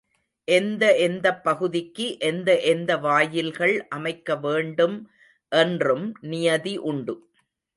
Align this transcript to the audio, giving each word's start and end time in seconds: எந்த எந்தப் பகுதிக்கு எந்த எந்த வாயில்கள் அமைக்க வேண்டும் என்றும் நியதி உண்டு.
எந்த 0.47 0.97
எந்தப் 0.97 1.43
பகுதிக்கு 1.43 2.17
எந்த 2.19 2.59
எந்த 2.63 2.97
வாயில்கள் 2.97 3.75
அமைக்க 3.89 4.35
வேண்டும் 4.37 4.97
என்றும் 5.51 6.07
நியதி 6.25 6.77
உண்டு. 6.85 7.15